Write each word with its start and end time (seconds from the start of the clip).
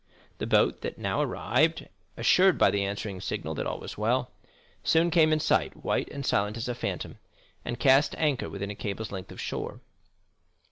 The 0.39 0.47
boat 0.47 0.81
that 0.81 0.97
now 0.97 1.21
arrived, 1.21 1.87
assured 2.17 2.57
by 2.57 2.71
the 2.71 2.83
answering 2.83 3.21
signal 3.21 3.53
that 3.53 3.67
all 3.67 3.79
was 3.79 3.99
well, 3.99 4.31
soon 4.83 5.11
came 5.11 5.31
in 5.31 5.39
sight, 5.39 5.75
white 5.75 6.09
and 6.09 6.25
silent 6.25 6.57
as 6.57 6.67
a 6.67 6.73
phantom, 6.73 7.19
and 7.63 7.79
cast 7.79 8.15
anchor 8.17 8.49
within 8.49 8.71
a 8.71 8.75
cable's 8.75 9.11
length 9.11 9.31
of 9.31 9.39
shore. 9.39 9.79